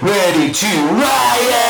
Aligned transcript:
ready 0.00 0.52
to 0.52 0.66
riot! 0.66 1.67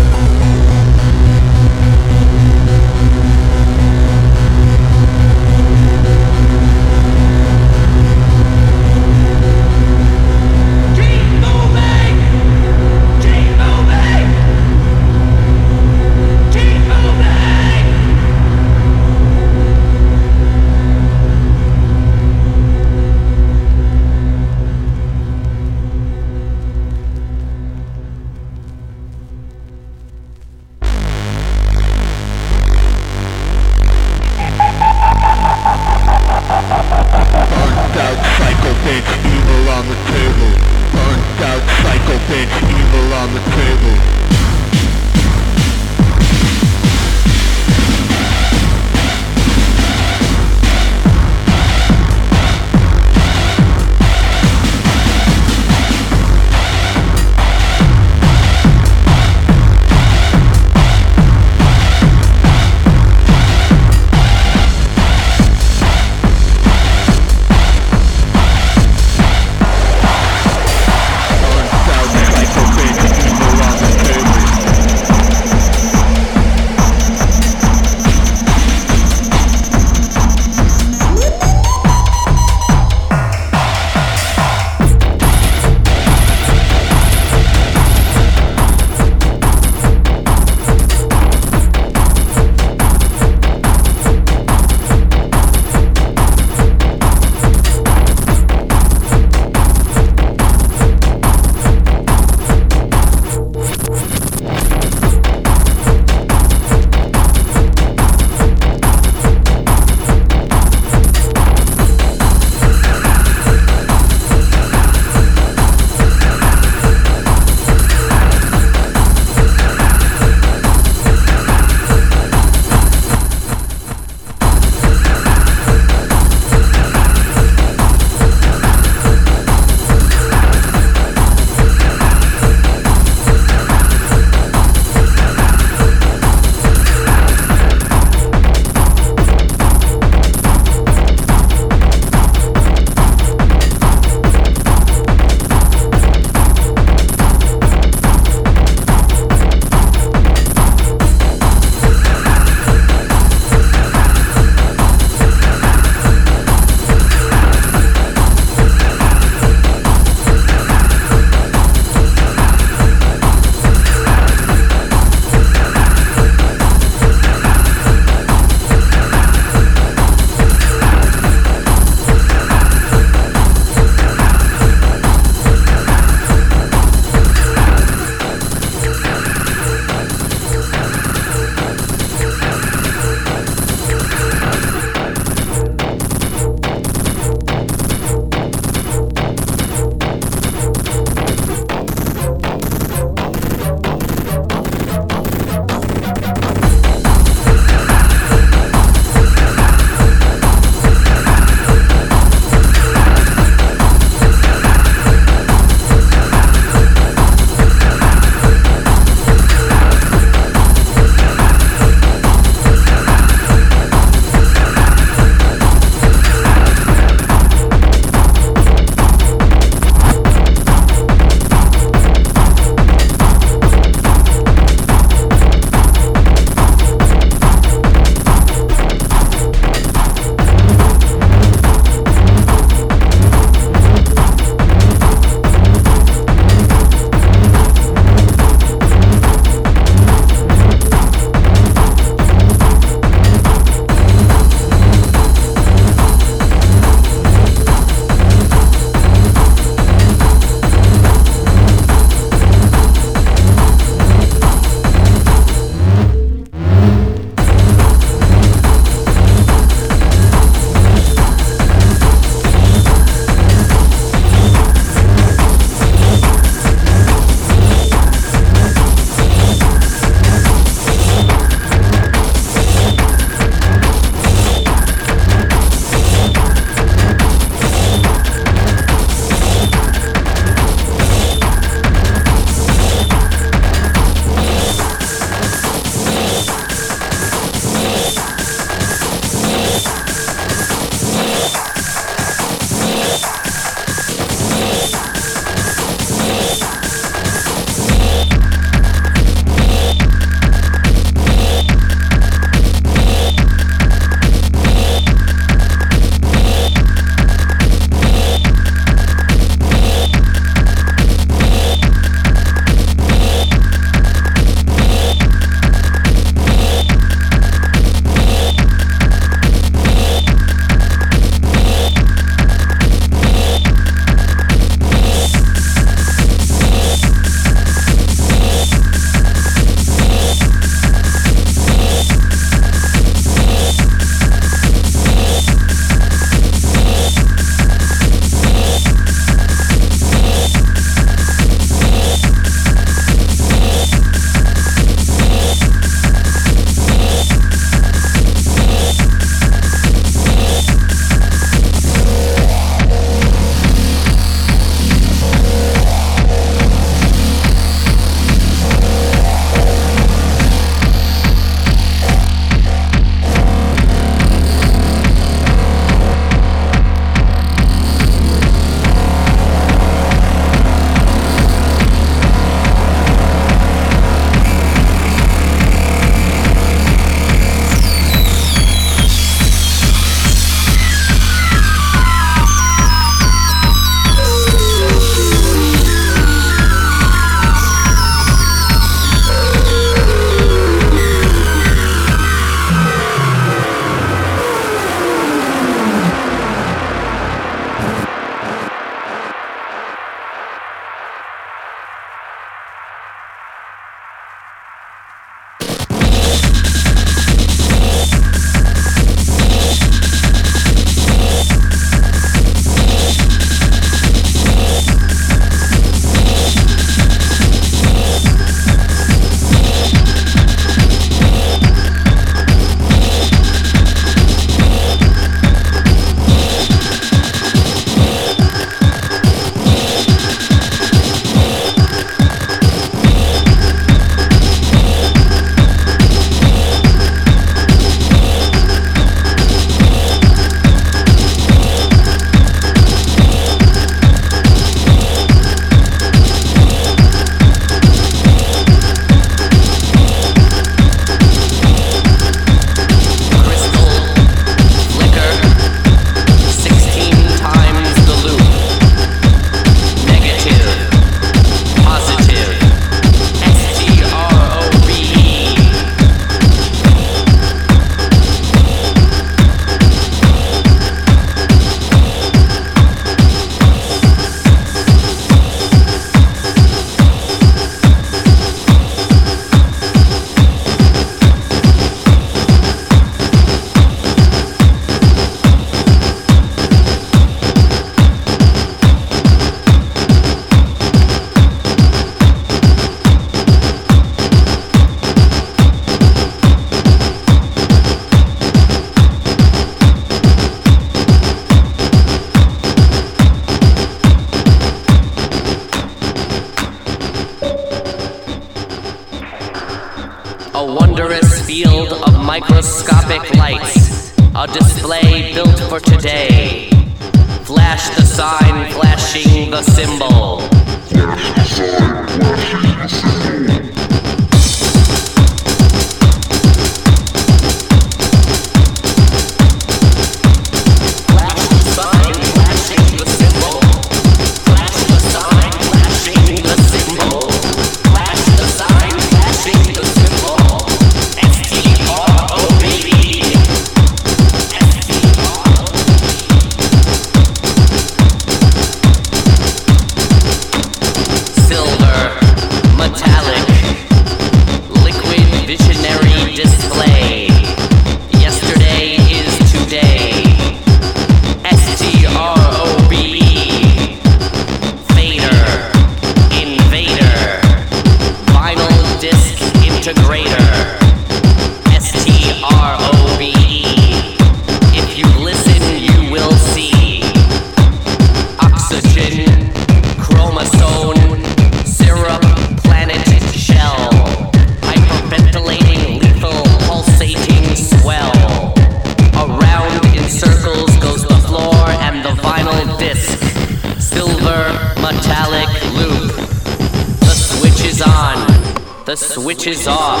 The 598.88 598.96
switch 598.96 599.46
is 599.46 599.66
off. 599.68 600.00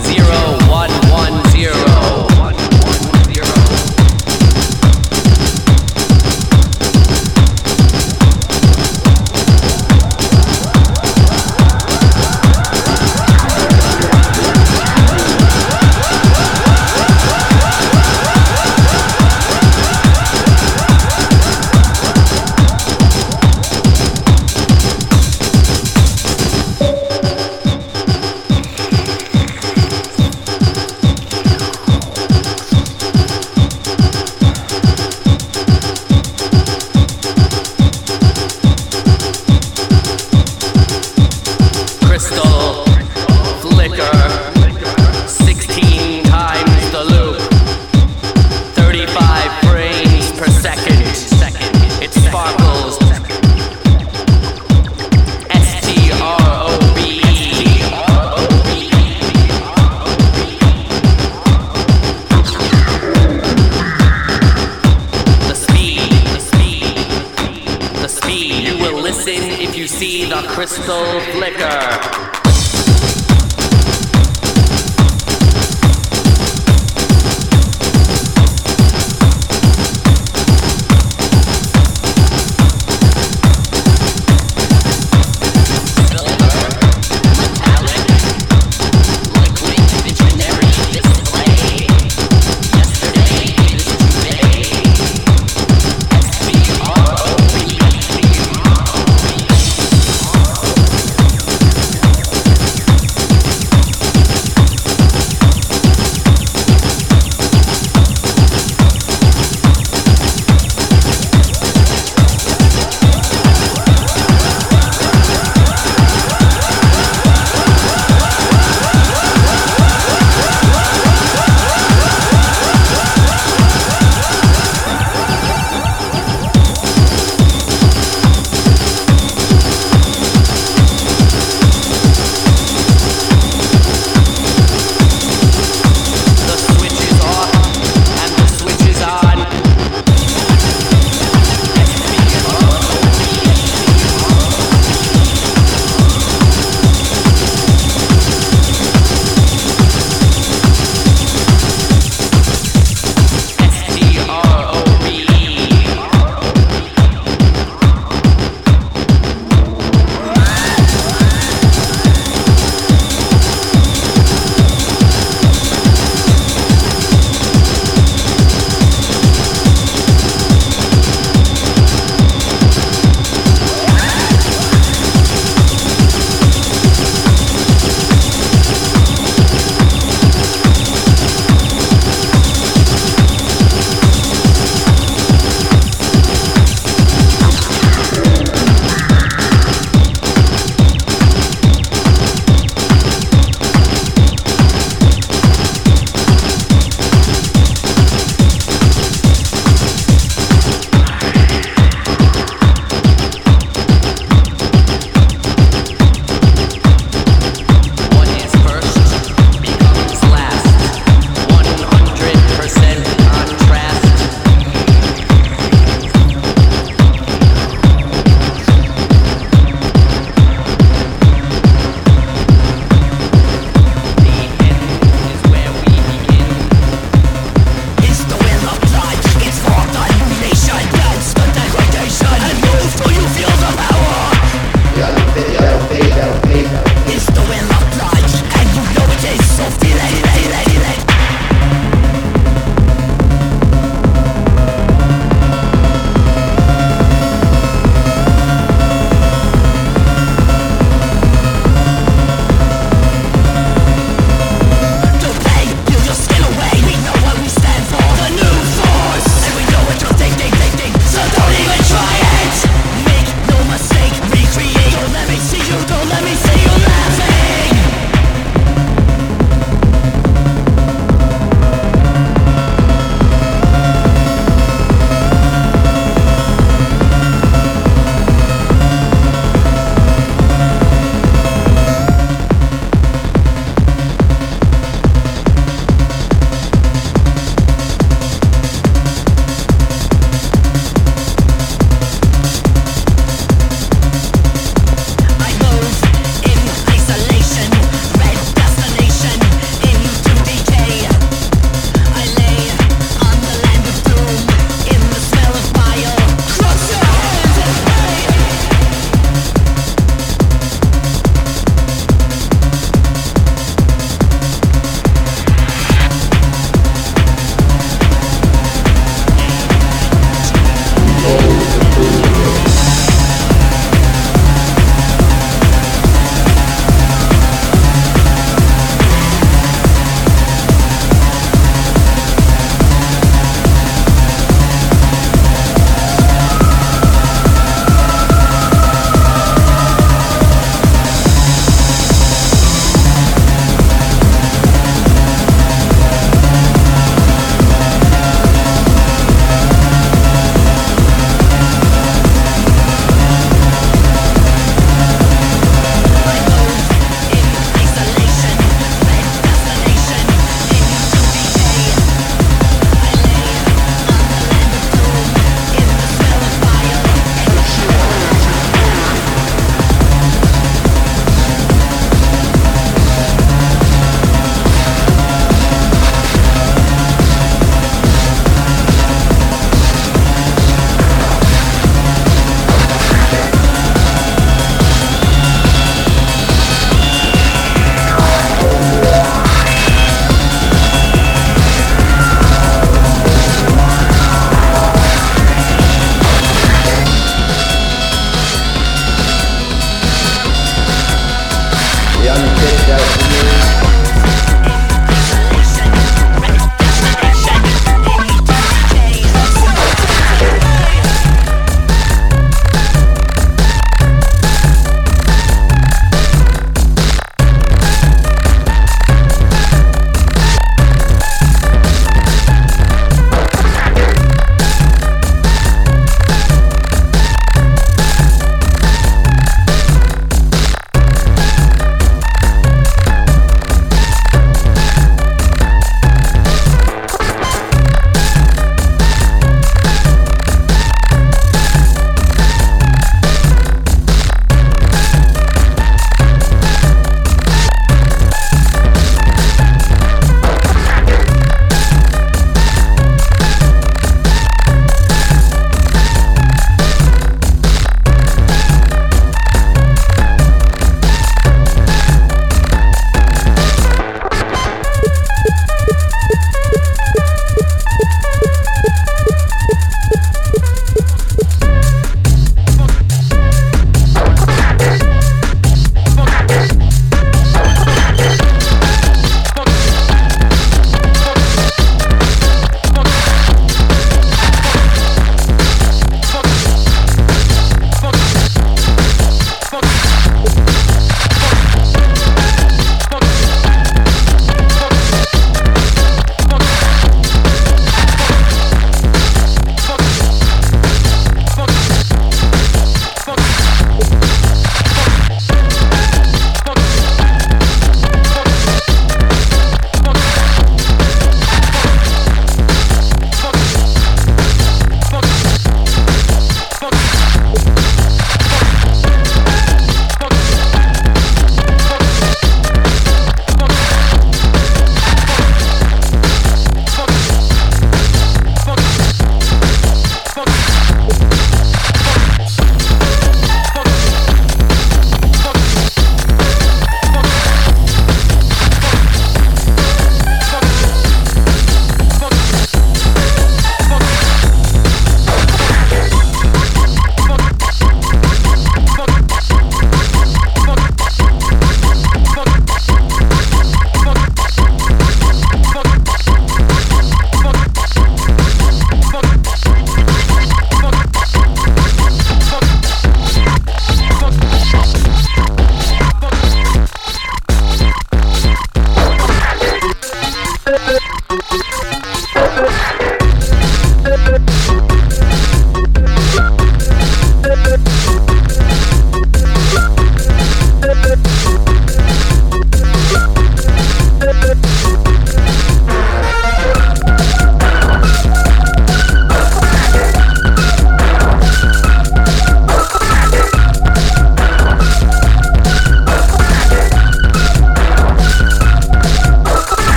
Zero 0.00 0.70
one 0.70 0.90
one 1.10 1.44
zero. 1.50 2.53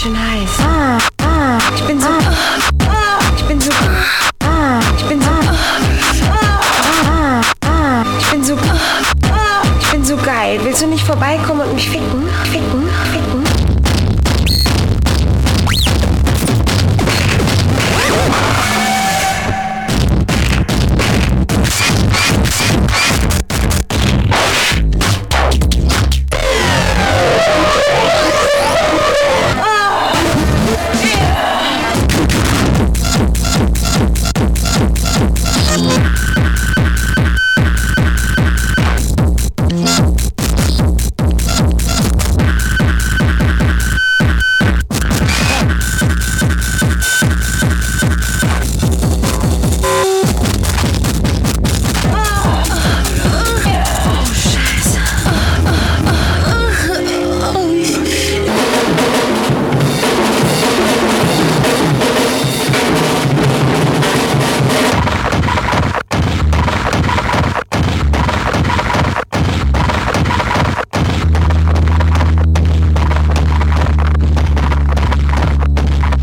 Szene 0.00 0.29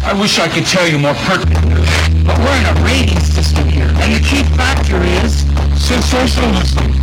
I 0.08 0.14
wish 0.14 0.40
I 0.40 0.48
could 0.48 0.66
tell 0.66 0.88
you 0.88 0.98
more 0.98 1.14
pertinent 1.28 1.68
news, 1.68 1.90
but 2.26 2.40
we're 2.40 2.56
in 2.56 2.66
a 2.66 2.74
rating 2.82 3.20
system 3.20 3.68
here, 3.68 3.90
and 3.90 4.16
the 4.16 4.22
key 4.26 4.42
factor 4.56 5.04
is 5.04 5.44
sensationalism. 5.76 6.94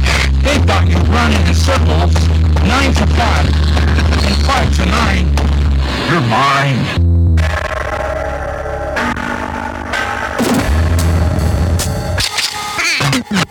They've 0.41 0.67
got 0.67 0.89
you 0.89 0.97
running 1.13 1.47
in 1.47 1.55
circles, 1.55 2.15
nine 2.65 2.95
to 2.95 3.07
five, 3.13 3.47
and 4.25 4.35
five 4.47 4.75
to 4.77 4.87
nine. 4.87 5.29
You're 6.09 6.23
mine. 6.33 7.45